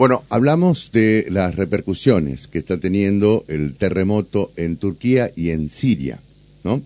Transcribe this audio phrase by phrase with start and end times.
[0.00, 6.20] Bueno, hablamos de las repercusiones que está teniendo el terremoto en Turquía y en Siria,
[6.64, 6.80] ¿no?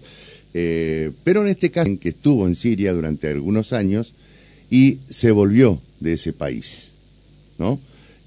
[0.52, 4.14] Eh, pero en este caso, que estuvo en Siria durante algunos años
[4.68, 6.90] y se volvió de ese país,
[7.56, 7.78] ¿no?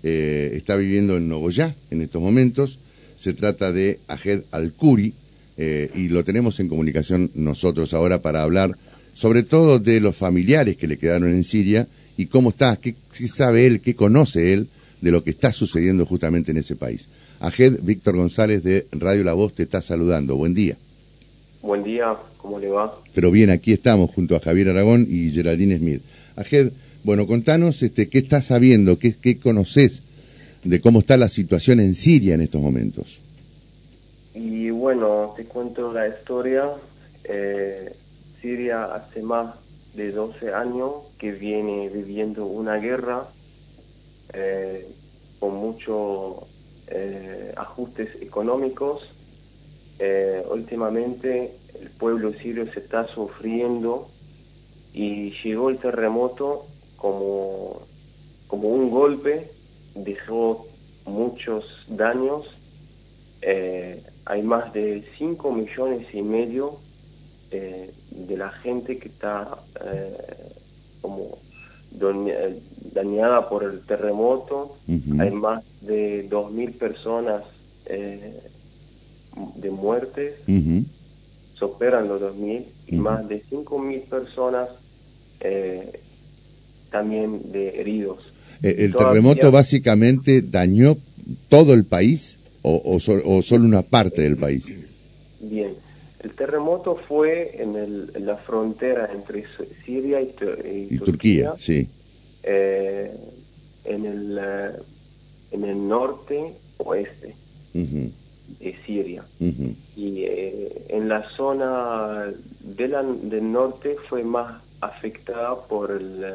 [0.04, 2.80] Eh, está viviendo en Nogoyá en estos momentos.
[3.18, 5.14] Se trata de Ajed Al-Kuri
[5.58, 8.78] eh, y lo tenemos en comunicación nosotros ahora para hablar
[9.14, 12.96] sobre todo de los familiares que le quedaron en Siria y cómo está, qué,
[13.28, 14.70] sabe él, qué conoce él
[15.02, 17.08] de lo que está sucediendo justamente en ese país.
[17.40, 20.36] Ajed Víctor González de Radio La Voz te está saludando.
[20.36, 20.76] Buen día.
[21.62, 22.98] Buen día, ¿cómo le va?
[23.14, 26.02] Pero bien, aquí estamos junto a Javier Aragón y Geraldine Smith.
[26.36, 26.72] Ajed,
[27.04, 30.02] bueno, contanos este, qué estás sabiendo, qué, qué conoces
[30.64, 33.20] de cómo está la situación en Siria en estos momentos.
[34.34, 36.70] Y bueno, te cuento la historia.
[37.24, 37.92] Eh,
[38.42, 39.56] Siria hace más
[39.96, 43.28] de 12 años que viene viviendo una guerra
[44.34, 44.88] eh,
[45.40, 46.38] con muchos
[46.88, 49.02] eh, ajustes económicos.
[50.00, 54.10] Eh, últimamente el pueblo sirio se está sufriendo
[54.94, 56.66] y llegó el terremoto
[56.98, 57.82] como,
[58.48, 59.52] como un golpe,
[59.96, 60.68] dejó
[61.06, 62.46] muchos daños.
[64.26, 66.80] hay más de 5 millones y medio
[67.50, 69.58] de la gente que está
[71.02, 71.38] como
[72.94, 74.78] dañada por el terremoto.
[75.20, 77.44] Hay más de 2.000 personas
[77.86, 78.40] eh,
[79.56, 80.36] de muertes,
[81.54, 84.70] superan los 2.000, y más de 5.000 personas
[86.92, 88.20] también de heridos.
[88.62, 90.98] ¿El terremoto básicamente dañó
[91.50, 94.66] todo el país o, o solo una parte del país?
[95.40, 95.74] Bien,
[96.20, 99.46] el terremoto fue en, la frontera entre
[99.86, 101.88] Siria y, Turquía, sí.
[102.50, 103.12] Eh,
[103.84, 104.72] en, el, eh,
[105.52, 107.36] en el norte oeste
[107.74, 109.26] de Siria.
[109.98, 112.32] Y eh, en la zona
[112.62, 116.26] del norte fue más afectada por el,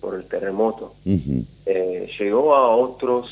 [0.00, 0.94] por el terremoto.
[2.18, 3.26] llegó a otras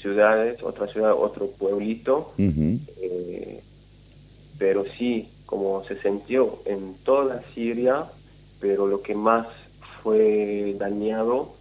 [0.00, 2.32] ciudades, otra ciudad, otro pueblito
[4.58, 8.06] pero sí, como se sintió en toda Siria,
[8.60, 9.46] pero lo que más
[10.06, 11.56] fue dañado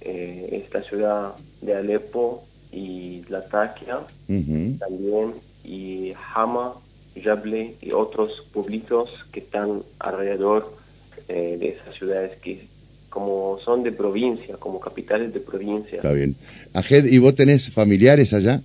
[0.00, 6.76] eh, es la ciudad de Alepo y Latakia también, y Hama,
[7.22, 10.74] Jable y otros pueblitos que están alrededor
[11.28, 12.66] eh, de esas ciudades que
[13.10, 15.96] como son de provincia, como capitales de provincia.
[15.96, 16.36] Está bien.
[16.72, 18.62] Ajed, ¿y vos tenés familiares allá?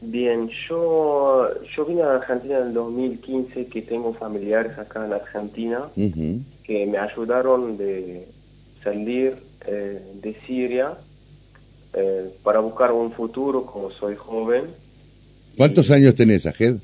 [0.00, 5.88] Bien, yo, yo vine a Argentina en el 2015, que tengo familiares acá en Argentina,
[6.64, 8.26] que me ayudaron de
[8.84, 9.34] salir
[9.66, 10.94] eh, de Siria
[11.94, 14.66] eh, para buscar un futuro como soy joven.
[15.56, 16.76] ¿Cuántos años tenés, Ajed?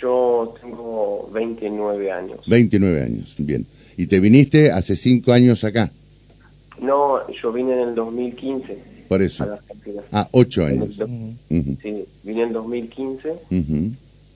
[0.00, 2.40] Yo tengo 29 años.
[2.46, 3.66] 29 años, bien.
[3.98, 5.90] ¿Y te viniste hace 5 años acá?
[6.80, 8.93] No, yo vine en el 2015.
[9.08, 9.46] Por eso.
[10.12, 11.00] Ah, ocho años.
[11.48, 13.34] Sí, vine en 2015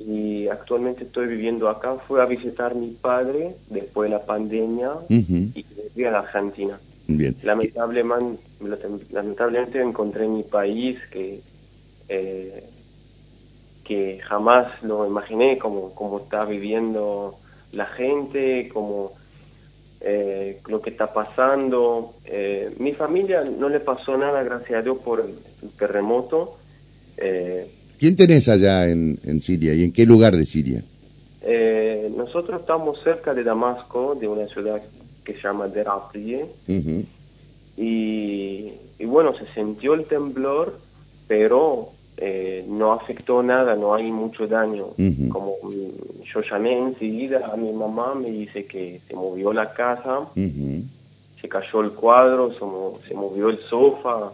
[0.00, 1.96] y actualmente estoy viviendo acá.
[2.06, 6.78] Fui a visitar a mi padre después de la pandemia y volví a la Argentina.
[7.06, 7.34] Bien.
[7.42, 8.42] Lamentablemente,
[9.12, 11.40] lamentablemente encontré en mi país que
[12.08, 12.64] eh,
[13.88, 17.38] que jamás lo imaginé como, como está viviendo
[17.72, 19.12] la gente, como
[20.00, 22.14] eh, lo que está pasando.
[22.24, 26.56] Eh, mi familia no le pasó nada, gracias a Dios, por el, terremoto.
[27.16, 27.66] Eh,
[27.98, 30.82] ¿Quién tenés allá en, en, Siria y en qué lugar de Siria?
[32.16, 34.82] nosotros estamos cerca de Damasco, de una ciudad
[35.24, 36.44] que se llama Deraplie.
[37.76, 40.78] y, y bueno, se sintió el temblor,
[41.26, 44.88] pero eh, no afectó nada, no hay mucho daño.
[45.30, 45.54] Como
[46.24, 51.80] yo llamé enseguida a mi mamá, me dice que se movió la casa, se cayó
[51.80, 52.52] el cuadro,
[53.06, 54.32] se, movió el sofá,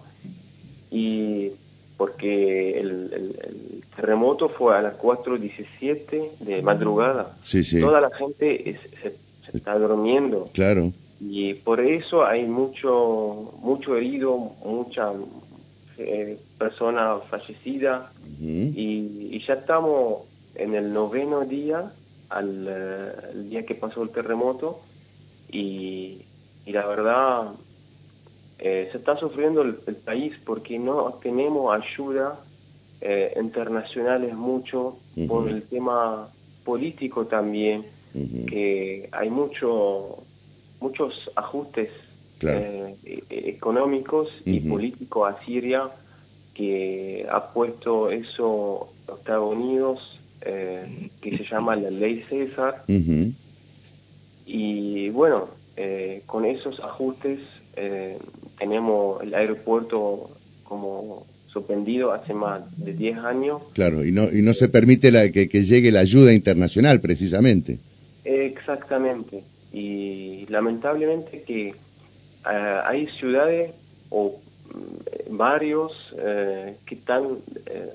[0.90, 1.50] y
[1.98, 7.36] porque el, terremoto fue a las 4.17 de madrugada.
[7.80, 9.14] Toda la gente se,
[9.54, 10.48] está durmiendo.
[10.54, 10.90] Claro.
[11.20, 15.12] Y por eso hay mucho, mucho herido, mucha
[15.98, 18.10] eh, persona fallecida.
[18.40, 20.22] Y, ya estamos
[20.54, 21.92] en el noveno día,
[22.30, 24.80] al eh, día que pasó el terremoto.
[25.50, 26.22] Y,
[26.66, 27.52] la verdad
[28.58, 32.40] eh, se está sufriendo el, país porque no tenemos ayuda
[33.02, 34.96] eh, internacionales mucho
[35.28, 36.28] por el tema
[36.64, 37.84] político también,
[38.48, 40.18] que hay mucho,
[40.80, 41.90] muchos ajustes
[42.40, 42.96] e-,
[43.28, 45.90] económicos y políticos a Siria
[46.54, 52.84] que ha puesto eso Estados Unidos, eh, que se llama la ley César.
[54.46, 57.40] Y bueno, eh, con esos ajustes
[57.76, 58.18] eh,
[58.58, 60.30] tenemos el aeropuerto
[60.62, 63.62] como suspendido hace más de 10 años.
[63.72, 67.78] Claro, y no, y no se permite la, que, llegue la ayuda internacional precisamente.
[68.24, 69.42] Exactamente.
[69.72, 71.74] Y lamentablemente que
[72.44, 73.70] hay ciudades
[74.10, 74.38] o
[75.36, 77.92] varios eh, que están eh,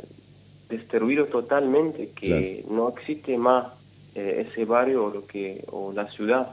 [0.70, 3.68] destruidos totalmente, que no existe más
[4.16, 6.50] eh, ese barrio o, lo que, o la ciudad.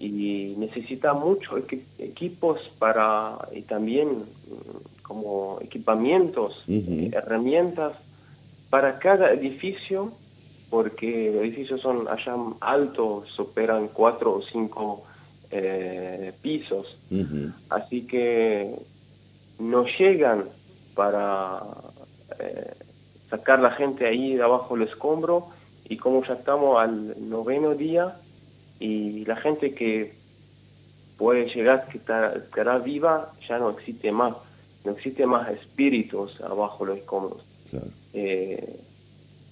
[0.00, 1.64] Y necesita muchos
[1.98, 7.92] equipos para, y también mm, como equipamientos, herramientas
[8.70, 10.12] para cada edificio,
[10.70, 15.04] porque los edificios son allá altos, superan cuatro o cinco
[16.42, 16.98] pisos.
[17.68, 18.74] Así que
[19.58, 20.44] no llegan
[20.94, 21.62] para
[22.38, 22.74] eh,
[23.30, 25.48] sacar la gente ahí de abajo el escombro
[25.88, 28.16] y como ya estamos al noveno día
[28.80, 30.14] y la gente que
[31.16, 34.34] puede llegar, que estará viva, ya no existe más,
[34.84, 37.42] no existe más espíritus abajo los escombros.
[38.12, 38.80] Eh,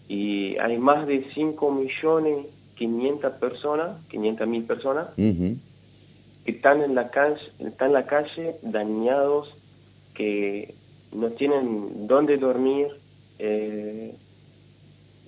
[0.09, 5.57] y hay más de 5 millones 500 personas, 500 mil personas, que
[6.45, 9.55] están en la calle, están en la calle dañados
[10.14, 10.75] que
[11.12, 12.88] no tienen dónde dormir,
[13.38, 14.14] eh,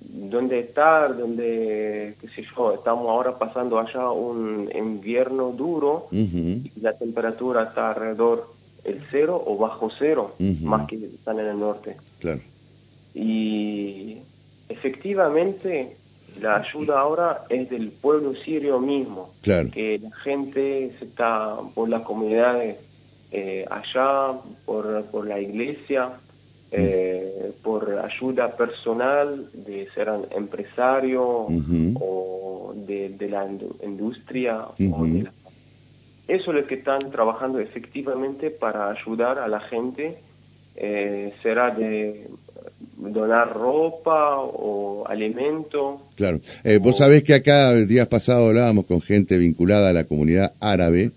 [0.01, 6.93] dónde estar, dónde, qué sé yo, estamos ahora pasando allá un invierno duro y la
[6.97, 8.53] temperatura está alrededor
[8.85, 11.97] el cero o bajo cero, más que están en el norte.
[12.21, 12.41] Claro.
[13.15, 14.19] Y
[14.69, 15.97] efectivamente
[16.41, 19.71] la ayuda ahora es del pueblo sirio mismo, claro.
[19.71, 22.77] que la gente se está por las comunidades
[23.37, 24.33] eh, allá
[24.65, 26.11] por, por, la iglesia,
[26.71, 31.49] eh, por ayuda personal de ser empresario
[31.97, 33.45] o de, la
[33.83, 34.67] industria.
[34.79, 35.27] Eso
[36.29, 40.17] es lo que están trabajando efectivamente para ayudar a la gente,
[40.77, 42.29] eh, será de
[42.97, 46.03] donar ropa o alimento.
[46.15, 46.39] Claro,
[46.81, 51.11] vos sabés que acá días pasados hablábamos con gente vinculada a la comunidad árabe,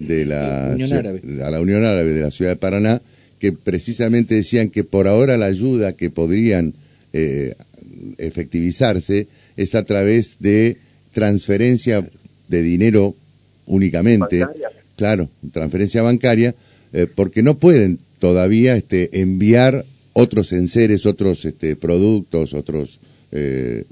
[0.00, 1.22] de la, Unión Árabe.
[1.44, 3.00] a la Unión Árabe de la ciudad de Paraná,
[3.38, 6.74] que precisamente decían que por ahora la ayuda que podrían
[7.12, 7.54] eh,
[8.18, 10.78] efectivizarse es a través de
[11.12, 12.08] transferencia
[12.48, 13.14] de dinero
[13.66, 14.44] únicamente,
[14.96, 16.54] claro, transferencia bancaria,
[16.92, 22.98] eh, porque no pueden todavía este, enviar otros enseres, otros este, productos, otros
[23.32, 23.84] eh,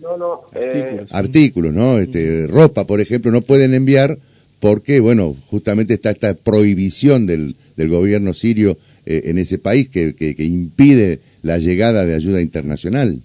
[0.52, 1.98] artículos, artículos, ¿no?
[1.98, 4.18] Este, ropa, por ejemplo, no pueden enviar
[4.60, 8.76] porque, bueno, justamente está esta prohibición del, gobierno sirio
[9.06, 13.20] eh, en ese país que, que, impide la llegada de ayuda internacional.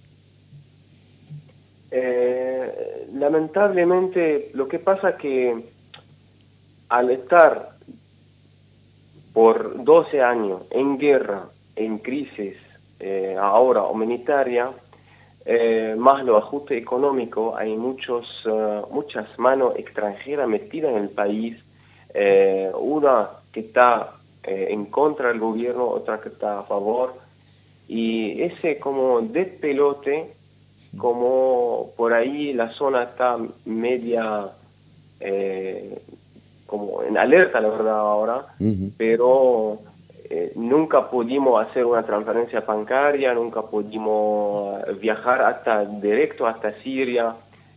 [1.90, 2.70] Eh,
[3.14, 5.54] lamentablemente, lo que pasa que
[6.88, 7.70] al estar
[9.32, 12.54] por 12 años en guerra, en crisis
[13.00, 14.70] eh, ahora humanitaria,
[15.46, 21.58] eh, más los ajustes económicos, hay muchos, eh, muchas manos extranjeras metidas en el país,
[22.14, 24.12] eh, una que está
[24.46, 27.14] en contra del gobierno, otra que está a favor,
[27.88, 30.34] y ese como despelote,
[30.98, 34.50] como por ahí la zona está media
[36.66, 38.46] como en alerta, la verdad, ahora,
[38.98, 39.78] pero
[40.36, 47.36] eh, nunca pudimos hacer una transferencia bancaria, nunca pudimos viajar hasta directo hasta Siria.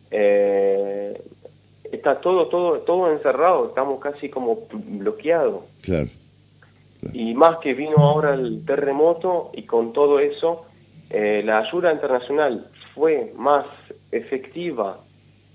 [0.09, 1.21] Eh,
[1.91, 5.65] está todo, todo, todo encerrado, estamos casi como bloqueados.
[5.83, 6.07] Claro,
[7.13, 10.65] Y más que vino ahora el terremoto y con todo eso,
[11.11, 13.67] eh, la ayuda internacional fue más
[14.11, 14.97] efectiva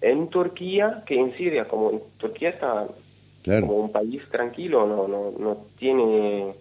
[0.00, 2.86] en Turquía que en Siria, como en Turquía está
[3.44, 6.54] como un país tranquilo, no, no, no tiene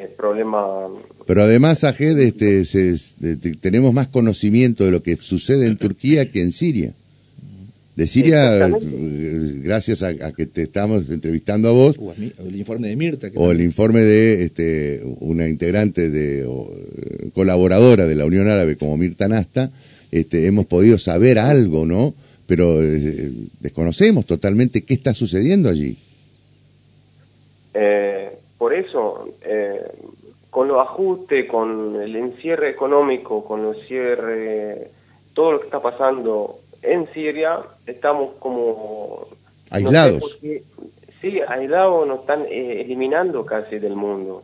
[0.00, 0.88] el problema...
[1.26, 6.52] Pero además, Ajed, este, tenemos más conocimiento de lo que sucede en Turquía que en
[6.52, 6.92] Siria.
[7.94, 8.68] De Siria,
[9.62, 11.96] gracias a, que te estamos entrevistando a vos.
[11.98, 13.28] O, el informe de Mirta.
[13.34, 18.96] o el informe de este, una integrante de eh, colaboradora de la Unión Árabe como
[18.96, 19.70] Mirta Nasta,
[20.10, 22.14] este, hemos podido saber algo, ¿no?
[22.46, 23.30] Pero eh,
[23.60, 25.98] desconocemos totalmente qué está sucediendo allí.
[27.74, 28.29] Eh,
[28.60, 29.90] por eso, eh,
[30.50, 34.90] con los ajustes, con el encierre económico, con el cierre,
[35.32, 39.28] todo lo que está pasando en Siria, estamos como...
[39.70, 40.38] Aislados.
[41.22, 44.42] Sí, aislados nos están eh, eliminando casi del mundo.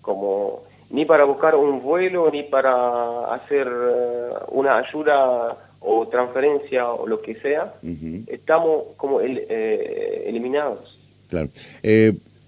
[0.00, 7.06] Como ni para buscar un vuelo, ni para hacer eh, una ayuda o transferencia o
[7.06, 7.74] lo que sea,
[8.28, 10.98] estamos como eh, eliminados.
[11.28, 11.50] Claro.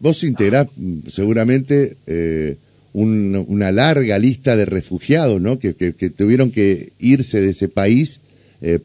[0.00, 0.66] Vos integrás
[1.08, 1.96] seguramente
[2.92, 5.58] una larga lista de refugiados, ¿no?
[5.58, 8.20] Que, tuvieron que irse de ese país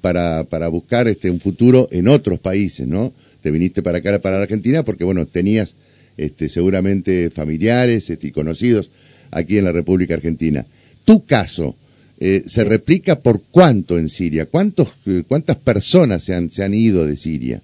[0.02, 3.14] para, para buscar este, un futuro en otros países, ¿no?
[3.46, 5.76] te viniste para acá, para Argentina, porque bueno, tenías
[6.18, 8.90] este, seguramente familiares este, y conocidos
[9.30, 10.66] aquí en la República Argentina.
[11.06, 11.76] Tu caso,
[12.20, 14.48] eh, ¿se replica por cuánto en Siria?
[14.48, 17.62] ¿Cuántos, eh, ¿Cuántas personas se han, se han ido de Siria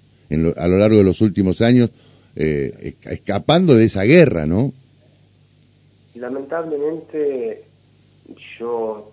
[0.56, 1.90] a lo largo de los últimos años
[2.36, 4.72] eh, escapando de esa guerra, no?
[6.14, 7.64] Lamentablemente,
[8.58, 9.12] yo,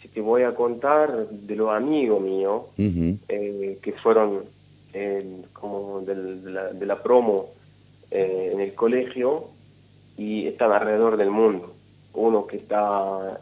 [0.00, 4.44] si te voy a contar de los amigos míos, que fueron
[5.52, 7.46] como de, la, promo
[8.10, 9.48] eh, en el colegio
[10.16, 11.74] y están alrededor del mundo.
[12.14, 13.40] Uno que está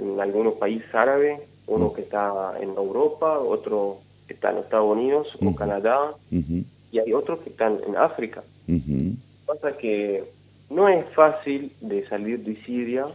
[0.00, 5.28] en algunos países árabes, uno que está en Europa, otro que está en Estados Unidos
[5.40, 8.42] o Canadá, y hay otros que están en África.
[9.46, 10.24] Pasa que
[10.70, 13.06] no es fácil de salir de Siria,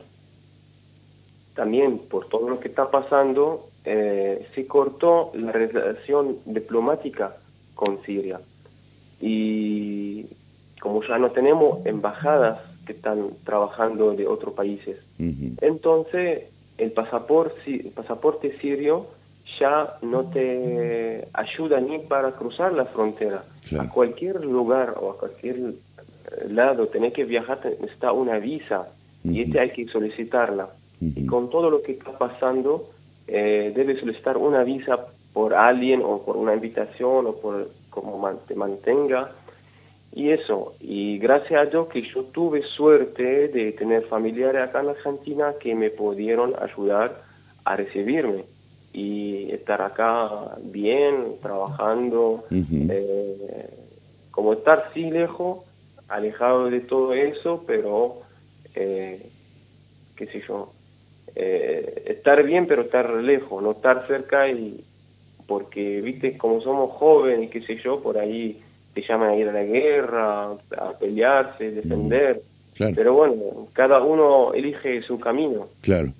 [1.55, 7.35] también por todo lo que está pasando, eh, se cortó la relación diplomática
[7.75, 8.39] con Siria.
[9.19, 10.25] Y
[10.79, 14.97] como ya no tenemos embajadas que están trabajando de otros países,
[15.61, 16.45] entonces
[16.77, 19.07] el pasaporte, el pasaporte sirio
[19.59, 23.43] ya no te ayuda ni para cruzar la frontera.
[23.79, 25.73] A cualquier lugar o a cualquier
[26.47, 28.87] lado tenés que viajar, está una visa
[29.23, 30.69] y este hay que solicitarla.
[30.99, 32.89] Y con todo lo que está pasando,
[33.27, 34.99] eh, debe solicitar una visa
[35.33, 39.31] por alguien o por una invitación o por como te mantenga.
[40.13, 44.89] Y eso, y gracias a Dios que yo tuve suerte de tener familiares acá en
[44.89, 47.23] Argentina que me pudieron ayudar
[47.63, 48.43] a recibirme
[48.93, 53.69] y estar acá bien, trabajando, eh,
[54.31, 55.59] como estar sí lejos,
[56.07, 58.21] alejado de todo eso, pero,
[58.75, 59.29] eh,
[60.15, 60.73] qué sé yo,
[61.35, 64.83] eh, estar bien pero estar lejos, no estar cerca y,
[65.47, 68.61] porque, viste, como somos jóvenes, qué sé yo, por ahí
[68.93, 72.41] te llaman a ir a la guerra, a pelearse, defender.
[72.77, 75.67] Pero bueno, cada uno elige su camino.
[75.81, 76.11] Claro,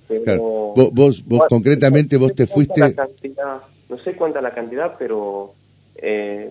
[0.74, 2.94] Vos, vos, concretamente, vos te fuiste...
[3.88, 5.52] no sé cuánta la cantidad, pero
[5.96, 6.50] eh,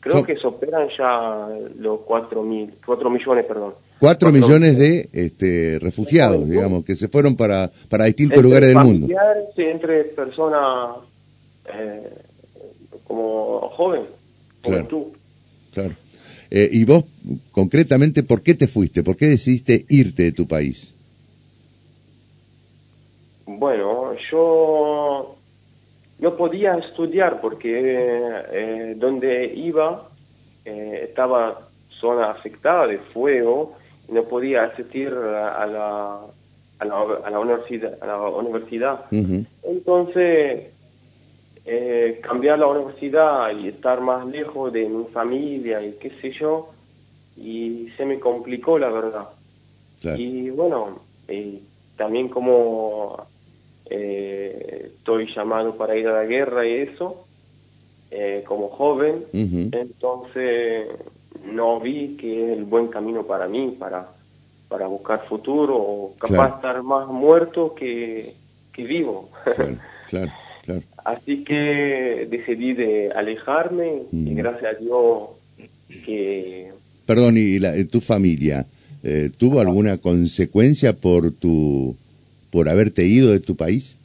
[0.00, 3.74] creo que superan ya los cuatro, mil, cuatro millones, perdón.
[4.00, 9.08] Cuatro, millones de este, refugiados, digamos, que se fueron para, para distintos lugares del mundo.
[9.56, 10.96] Entre personas
[11.74, 12.08] eh,
[13.04, 14.02] como joven,
[14.62, 15.12] como tú.
[15.72, 15.94] Claro.
[16.50, 17.04] Eh, y vos,
[17.50, 19.02] concretamente, ¿por qué te fuiste?
[19.02, 20.94] ¿Por qué decidiste irte de tu país?
[23.46, 25.36] Bueno, yo
[26.18, 27.70] no podía estudiar porque
[28.52, 30.08] eh, donde iba
[30.64, 31.66] estaba
[31.98, 36.20] zona afectada de fuego y no podía asistir a la,
[36.78, 37.96] a la, a la universidad.
[38.02, 39.00] A la universidad.
[39.62, 40.66] Entonces
[41.70, 46.70] eh, cambiar la universidad y estar más lejos de mi familia y qué sé yo,
[47.36, 49.28] y se me complicó la verdad.
[50.16, 51.00] Y bueno,
[51.94, 53.22] también como
[53.84, 57.26] eh, estoy llamado para ir a la guerra y eso,
[58.10, 60.88] eh, como joven, entonces
[61.44, 64.08] no vi que es el buen camino para mí, para,
[64.70, 68.32] para buscar futuro, o capaz de estar más muerto que,
[68.72, 69.28] que vivo.
[70.08, 70.32] claro.
[71.04, 74.36] Así que decidí de alejarme y mm.
[74.36, 75.28] gracias a Dios
[76.04, 76.72] que...
[77.06, 78.66] Perdón, ¿y la, tu familia
[79.02, 81.96] eh, tuvo alguna consecuencia por tu
[82.50, 83.96] por haberte ido de tu país?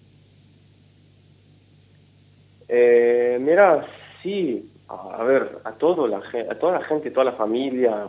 [2.68, 3.86] Eh, mira,
[4.22, 6.18] sí, a ver, a, todo la,
[6.50, 8.08] a toda la gente, toda la familia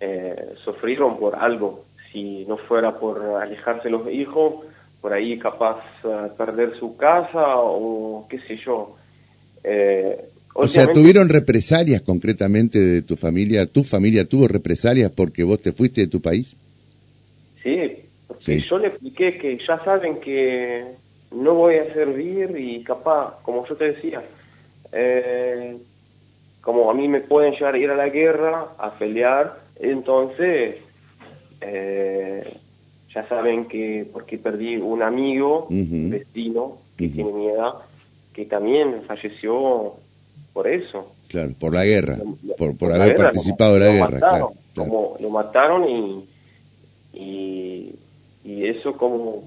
[0.00, 1.84] eh, sufrieron por algo.
[2.12, 4.64] Si no fuera por alejarse los hijos,
[5.04, 8.96] por ahí capaz uh, perder su casa o qué sé yo.
[9.62, 10.16] Eh,
[10.54, 13.66] o sea, ¿tuvieron represalias concretamente de tu familia?
[13.66, 16.56] ¿Tu familia tuvo represalias porque vos te fuiste de tu país?
[17.62, 20.86] Sí, porque yo le expliqué que ya saben que
[21.32, 24.22] no voy a servir y capaz, como yo te decía,
[24.90, 25.76] eh,
[26.62, 30.76] como a mí me pueden llevar a ir a la guerra, a pelear, entonces
[31.60, 32.56] eh,
[33.14, 37.74] ya saben que porque perdí un amigo, vecino, que tiene mi edad,
[38.32, 39.94] que también falleció
[40.52, 41.12] por eso.
[41.28, 42.16] Claro, por la guerra,
[42.58, 44.18] por, por, haber participado de la guerra.
[44.18, 46.24] claro, Como lo mataron y,
[47.12, 47.94] y,
[48.44, 49.44] y, eso como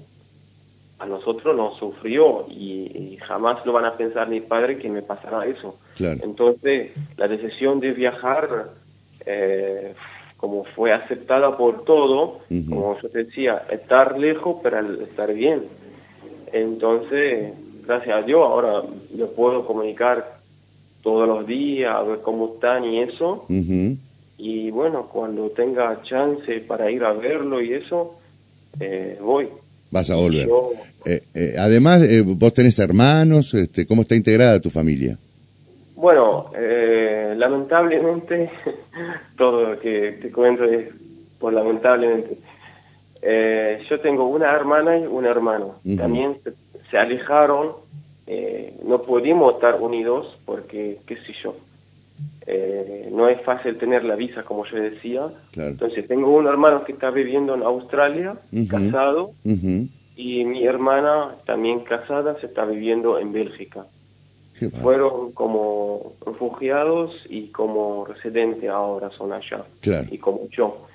[0.98, 5.44] a nosotros nos sufrió y, jamás lo van a pensar mi padre que me pasará
[5.44, 5.76] eso.
[5.98, 8.70] Entonces, la decisión de viajar,
[9.26, 9.92] eh,
[10.38, 15.64] como fue aceptada por todo, como yo decía, estar lejos pero estar bien.
[16.52, 17.52] Entonces,
[17.84, 18.82] gracias a Dios, ahora
[19.14, 20.38] yo puedo comunicar
[21.02, 23.46] todos los días, a ver cómo están y eso.
[24.38, 28.14] Y bueno, cuando tenga chance para ir a verlo y eso,
[28.78, 29.48] eh, voy.
[29.90, 30.48] Vas a volver.
[31.04, 35.18] Eh, eh, además, vos tenés hermanos, este, ¿cómo está integrada tu familia?
[36.00, 36.50] Bueno,
[37.36, 38.50] lamentablemente,
[39.36, 40.88] todo lo que te cuento es
[41.40, 42.38] por lamentablemente.
[43.88, 45.74] yo tengo una hermana y un hermano.
[45.96, 46.36] También
[46.90, 47.72] se alejaron
[48.30, 51.56] eh, no pudimos estar unidos porque, qué sé yo,
[52.46, 55.28] eh, no es fácil tener la visa, como yo decía.
[55.56, 58.36] Entonces, tengo un hermano que está viviendo en Australia,
[58.68, 59.32] casado,
[60.14, 63.86] y mi hermana, también casada, se está viviendo en Bélgica.
[64.82, 69.64] Fueron como refugiados y como residentes ahora son allá.
[70.10, 70.86] Y como yo.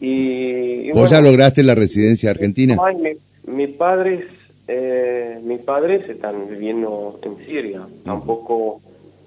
[0.00, 2.76] Y, ¿Vos ya lograste la residencia argentina?
[2.94, 3.12] mi,
[3.50, 4.26] mi padre
[4.68, 8.80] eh, mis padres están viviendo en Siria, tampoco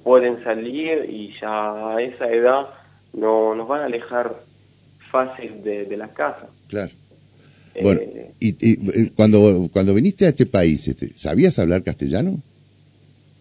[0.04, 2.68] pueden salir y ya a esa edad
[3.14, 4.36] no nos van a alejar
[5.10, 6.50] fácil de, la casa.
[6.68, 6.92] Claro.
[7.74, 8.02] Eh, bueno,
[8.40, 12.42] y, eh, cuando, cuando viniste a este país, este, ¿sabías hablar castellano?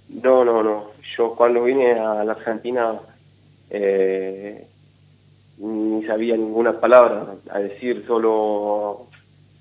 [0.09, 0.91] No, no, no.
[1.17, 2.95] Yo cuando vine a la Argentina
[3.71, 4.65] eh,
[5.59, 9.09] ni sabía ninguna palabra, a decir solo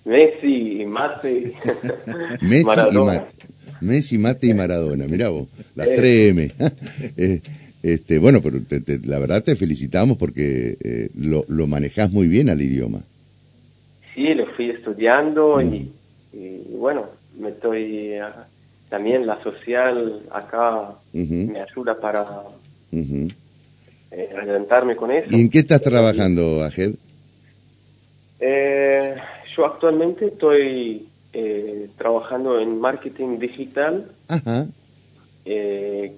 [0.06, 1.54] Messi, Mate.
[2.42, 3.34] Messi y Mate.
[3.82, 6.54] Messi, Mate y Maradona, mirá vos, las 3M.
[7.18, 7.42] Eh,
[7.84, 8.60] este, bueno, pero
[9.06, 13.02] la verdad te felicitamos porque eh, lo, lo manejás muy bien al idioma.
[14.16, 15.92] Sí, lo fui estudiando y,
[16.34, 16.80] mm.
[16.80, 17.06] bueno,
[17.40, 18.16] me estoy
[18.90, 22.44] también la social acá me ayuda para
[22.92, 23.28] uh
[24.36, 25.28] adelantarme con eso.
[25.30, 26.96] ¿Y en qué estás trabajando, Ajed?
[28.40, 29.16] Eh,
[29.56, 34.12] yo actualmente estoy eh, trabajando en marketing digital.
[35.46, 36.18] Eh,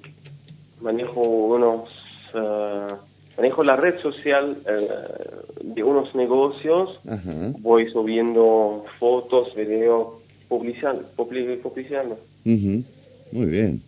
[0.81, 1.89] manejo unos
[2.33, 2.95] uh,
[3.37, 4.57] manejo la red social
[5.61, 6.99] de unos negocios.
[7.59, 10.07] Voy subiendo fotos, videos,
[12.43, 12.99] publicando.
[13.31, 13.81] Muy bien.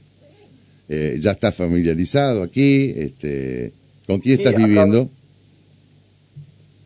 [0.88, 2.94] Eh, ya estás familiarizado aquí.
[2.96, 3.72] Este,
[4.06, 5.10] ¿Con quién estás viviendo?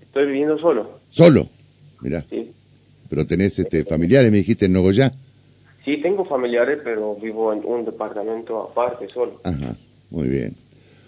[0.01, 0.99] Estoy viviendo solo.
[1.09, 1.49] ¿Solo?
[2.01, 2.25] Mirá.
[2.29, 2.51] Sí.
[3.09, 5.11] Pero tenés este, familiares, me dijiste, en Nogoyá.
[5.83, 9.39] Sí, tengo familiares, pero vivo en un departamento aparte, solo.
[9.43, 9.75] Ajá,
[10.09, 10.55] muy bien.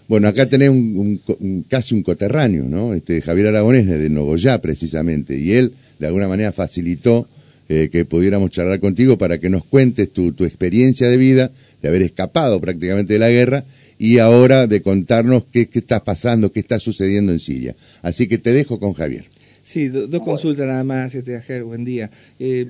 [0.06, 1.20] Bueno, acá tenés un,
[1.68, 2.94] casi un coterráneo, ¿no?
[2.94, 7.26] Este, Javier Aragonés de Nogoyá, precisamente, y él, de alguna manera, facilitó
[7.68, 11.50] eh, que pudiéramos charlar contigo para que nos cuentes tu, tu experiencia de vida,
[11.82, 13.64] de haber escapado prácticamente de la guerra,
[13.98, 17.74] y ahora de contarnos qué, qué está pasando, qué está sucediendo en Siria.
[18.02, 19.24] Así que te dejo con Javier.
[19.68, 22.10] Sí, dos consultas nada más, este, buen día.
[22.38, 22.66] Eh,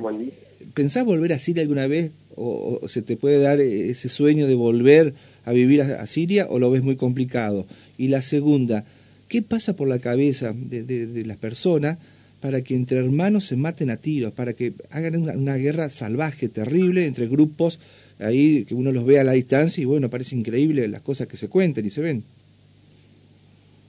[0.75, 2.11] ¿Pensás volver a Siria alguna vez?
[2.35, 6.73] O, se te puede dar ese sueño de volver a vivir a, Siria o lo
[6.73, 7.67] ves muy complicado?
[7.99, 8.85] Y la segunda,
[9.29, 11.99] ¿qué pasa por la cabeza de, las personas
[12.41, 17.07] para que entre hermanos se maten a tiros, para que hagan una, guerra salvaje, terrible,
[17.07, 17.81] entre grupos,
[18.21, 21.37] ahí que uno los ve a la distancia y bueno, parece increíble las cosas que
[21.37, 22.25] se cuentan y se ven?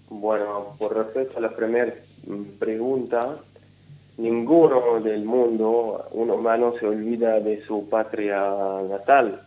[0.10, 1.94] Bueno, por respecto a la primera
[2.58, 3.38] pregunta,
[4.18, 8.42] ninguno del mundo, un humano se olvida de su patria
[8.90, 9.42] natal.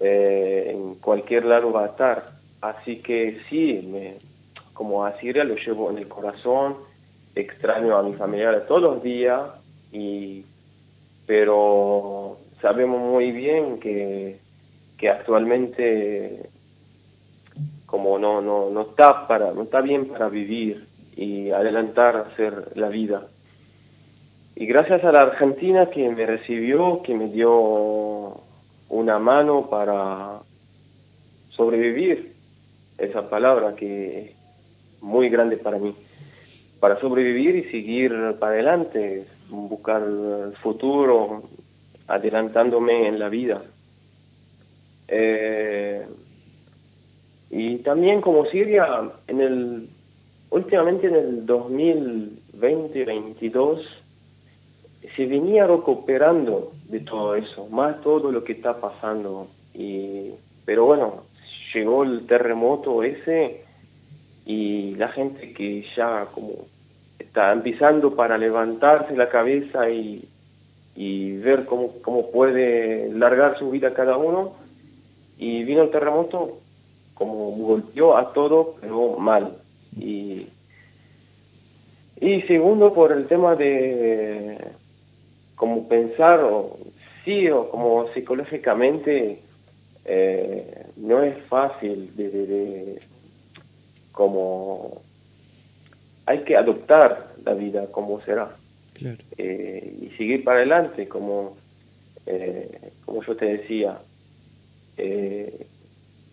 [0.00, 2.26] Eh, en cualquier lado va a estar.
[2.60, 4.16] Así que sí, me,
[4.72, 6.76] como a Siria lo llevo en el corazón,
[7.34, 9.42] extraño a mi familia todos los días,
[9.92, 10.44] y,
[11.26, 14.38] pero sabemos muy bien que,
[14.96, 16.48] que actualmente
[17.86, 22.88] como no, no, no, está para, no está bien para vivir y adelantar hacer la
[22.88, 23.28] vida.
[24.56, 28.40] Y gracias a la Argentina que me recibió, que me dio
[28.88, 30.40] una mano para
[31.50, 32.34] sobrevivir,
[32.98, 34.32] esa palabra que es
[35.02, 35.94] muy grande para mí,
[36.84, 41.42] para sobrevivir y seguir para adelante, buscar el futuro,
[42.06, 43.62] adelantándome en la vida.
[45.08, 46.04] Eh,
[47.48, 49.88] y también como Siria, en el
[50.50, 53.80] últimamente en el 2020-2022
[55.16, 59.48] se venía recuperando de todo eso, más todo lo que está pasando.
[59.72, 60.32] Y,
[60.66, 61.22] pero bueno,
[61.72, 63.64] llegó el terremoto ese
[64.44, 66.73] y la gente que ya como
[67.34, 70.24] está empezando para levantarse la cabeza y,
[70.94, 74.52] y ver cómo, cómo puede largar su vida cada uno,
[75.36, 76.58] y vino el terremoto
[77.14, 79.56] como golpeó a todo, pero mal.
[79.98, 80.46] Y,
[82.20, 84.56] y segundo, por el tema de
[85.56, 86.78] como pensar, o,
[87.24, 89.40] sí, o como psicológicamente,
[90.04, 93.00] eh, no es fácil de,
[94.12, 95.02] como
[96.26, 98.56] hay que adoptar la vida como será
[99.36, 101.56] eh, y seguir para adelante como
[102.26, 103.98] eh, como yo te decía.
[104.96, 105.66] Eh,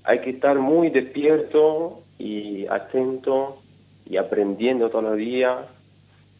[0.03, 3.61] hay que estar muy despierto y atento
[4.05, 5.57] y aprendiendo todos los días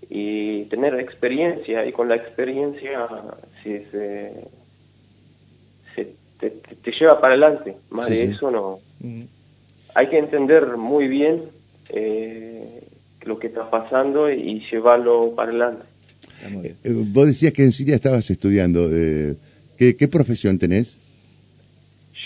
[0.10, 3.08] y tener experiencia y con la experiencia
[3.64, 4.34] se, se,
[6.40, 8.80] te, lleva para adelante más de eso no.
[9.00, 9.24] Mm.
[9.94, 11.44] hay que entender muy bien
[11.90, 12.84] eh,
[13.26, 15.86] lo que está pasando y llevarlo para adelante
[16.64, 20.98] eh, vos decías que en Siria estabas estudiando ¿qué, ¿qué profesión tenés?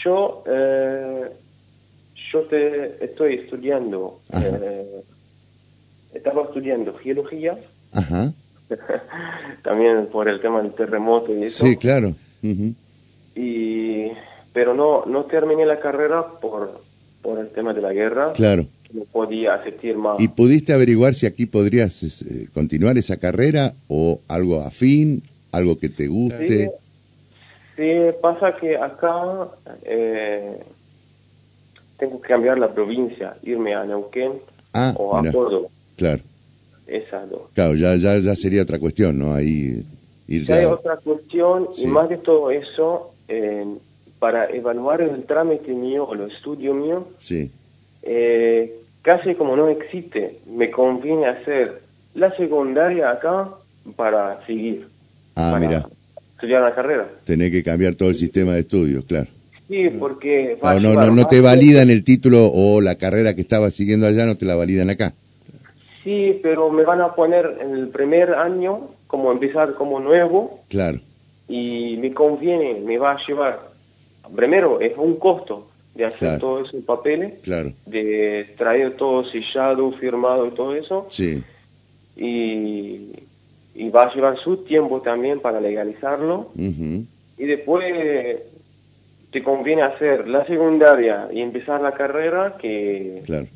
[0.06, 1.30] Yo, eh,
[2.32, 5.02] yo te estoy estudiando, eh,
[6.14, 7.58] estaba estudiando geología,
[9.64, 11.66] también por el tema del terremoto y eso.
[11.66, 12.14] Sí, claro.
[13.36, 14.12] y,
[14.54, 16.82] pero no, no terminé la carrera por,
[17.22, 18.34] por el tema de la guerra.
[18.34, 18.66] Claro.
[18.96, 20.22] No podía asistir más.
[20.22, 25.90] ¿Y pudiste averiguar si aquí podrías eh, continuar esa carrera o algo afín, algo que
[25.90, 26.72] te guste?
[27.76, 29.50] Sí, pasa que acá
[29.84, 30.60] eh,
[31.98, 34.32] tengo que cambiar la provincia, irme a Neuquén
[34.74, 35.68] ah, o a Córdoba.
[35.98, 36.24] Claro.
[36.88, 37.42] Esas dos.
[37.54, 39.34] Claro, ya, ya, ya sería otra cuestión, ¿no?
[39.34, 39.84] Ahí
[40.30, 40.56] ir ya...
[40.56, 43.12] hay otra cuestión y más de todo eso,
[44.20, 47.52] para evaluar el trámite mío o el estudio mío, sí.
[48.08, 51.82] Eh, casi como no existe, me conviene hacer
[52.16, 53.50] la secundaria acá
[53.96, 54.88] para seguir.
[55.36, 55.86] Ah, mira
[56.34, 57.08] estudiar la carrera.
[57.24, 59.28] Tenés que cambiar todo el sistema de estudios, claro.
[59.70, 60.58] Sí, porque...
[60.62, 64.38] no, no, no, te validan el título o la carrera que estabas siguiendo allá, no
[64.38, 65.14] te la validan acá.
[66.04, 70.60] Sí, pero me van a poner en el primer año como empezar como nuevo.
[70.68, 71.00] Claro.
[71.48, 73.60] Y me conviene, me va a llevar.
[74.36, 77.40] Primero, es un costo de hacer todos esos papeles.
[77.42, 77.74] Claro.
[77.86, 81.08] De traer todo sellado, firmado y todo eso.
[81.10, 81.42] Sí.
[82.18, 83.26] Y
[83.76, 86.52] y va a llevar su tiempo también para legalizarlo.
[86.56, 87.84] Y después
[89.32, 93.22] te conviene hacer la secundaria y empezar la carrera que...
[93.26, 93.48] Claro.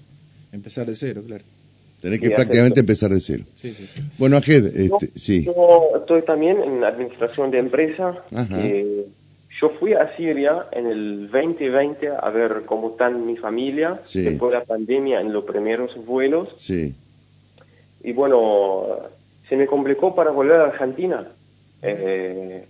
[0.51, 1.43] Empezar de cero, claro.
[2.01, 3.43] Tenés que prácticamente empezar de cero.
[3.55, 4.01] Sí, sí, sí.
[4.17, 5.45] Bueno, Ajed, este, sí.
[5.45, 8.17] Yo estoy también en administración de empresas.
[9.59, 14.59] Yo fui a Siria en el 2020 a ver cómo está mi familia después de
[14.59, 16.49] la pandemia en los primeros vuelos.
[16.57, 16.95] Sí.
[18.01, 18.85] Y bueno,
[19.49, 21.27] se me complicó para volver a Argentina
[21.81, 22.65] eh,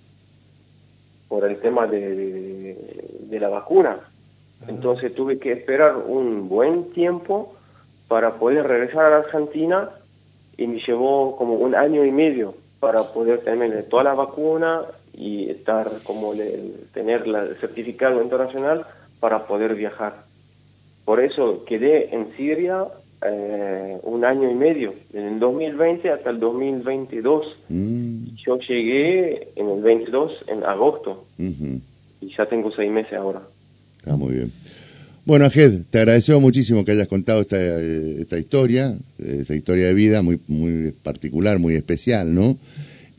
[1.27, 2.75] por el tema de,
[3.29, 3.99] la vacuna.
[4.67, 7.55] Entonces tuve que esperar un buen tiempo
[8.07, 9.89] para poder regresar a la Argentina
[10.57, 14.81] y me llevó como un año y medio para poder tener toda la vacuna
[15.19, 16.33] y estar como
[16.93, 18.85] tener el certificado internacional
[19.19, 20.23] para poder viajar.
[21.03, 22.85] Por eso quedé en Siria
[23.25, 27.47] eh, un año y medio, en el 2020 hasta el 2022.
[27.67, 28.35] Mm.
[28.45, 33.41] Yo llegué en el 22, en agosto, y ya tengo seis meses ahora.
[33.97, 34.53] Está muy bien.
[35.25, 40.21] Bueno, Ajed, te agradecemos muchísimo que hayas contado esta, esta historia, esta historia de vida
[40.21, 42.57] muy, muy particular, muy especial, ¿no?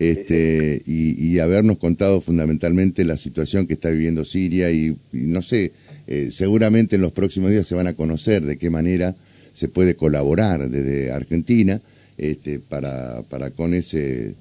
[0.00, 5.72] Este, Y, habernos contado fundamentalmente la situación que está viviendo Siria y, no sé,
[6.06, 9.14] eh, seguramente en los próximos días se van a conocer de qué manera
[9.52, 11.80] se puede colaborar desde Argentina
[12.16, 14.34] este, para, para con ese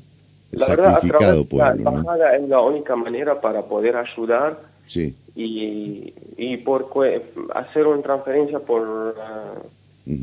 [0.58, 1.84] sacrificado pueblo.
[1.84, 5.13] La embajada es la única manera para poder ayudar sí.
[5.36, 6.89] y, y por
[7.54, 9.15] hacer una transferencia por...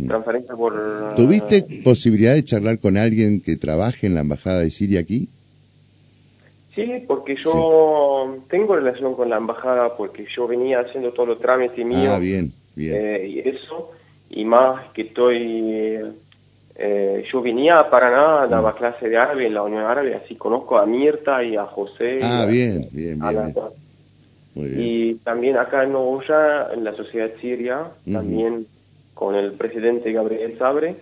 [0.07, 5.01] transferencia por ¿Tuviste posibilidad de charlar con alguien que trabaje en la embajada de Siria
[5.01, 5.29] aquí?
[6.75, 11.85] Sí, porque yo tengo relación con la embajada porque yo venía haciendo todo los trámites
[11.85, 12.09] míos.
[12.11, 12.95] Ah, bien, bien.
[12.97, 13.93] Eh, y eso
[14.31, 16.03] y más que estoy...
[16.79, 18.77] Eh, yo venía a Paraná, daba mm.
[18.77, 22.19] clase de árabe en la Unión Árabe, así conozco a Mirta y a José.
[22.23, 28.67] Ah, bien, bien, bien, Y también acá en Novoya, en la sociedad siria, también
[29.17, 30.97] con el presidente Gabriel Sabre,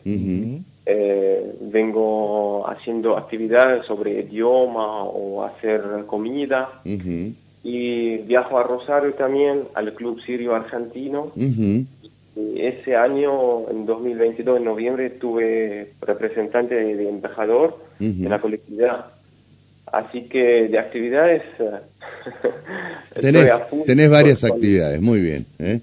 [0.87, 6.81] eh, vengo haciendo actividades sobre idioma o hacer comida.
[7.65, 11.33] Y viajo a Rosario también, al Club Sirio Argentino.
[11.35, 19.07] Y ese año, en 2022, en noviembre, tuve representante de, embajador en la colectividad.
[19.87, 21.43] Así que de actividades...
[23.21, 23.51] tenés,
[23.87, 25.47] tenés varias actividades, muy bien.
[25.59, 25.81] ¿eh?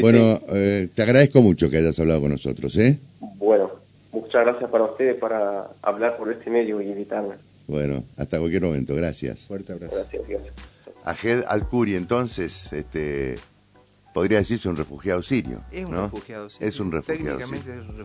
[0.00, 2.76] Bueno, eh, te agradezco mucho que hayas hablado con nosotros.
[2.76, 2.98] ¿eh?
[3.36, 3.70] Bueno,
[4.12, 7.34] muchas gracias para ustedes para hablar por este medio y invitarme.
[7.66, 9.40] Bueno, hasta cualquier momento, gracias.
[9.40, 9.94] Fuerte abrazo.
[9.96, 10.54] Gracias, gracias.
[11.04, 13.36] Ajed Al-Kuri, entonces, este,
[14.14, 15.62] podría decirse un refugiado sirio.
[15.70, 16.68] Es un refugiado sirio.
[16.68, 17.84] Es un refugiado sirio.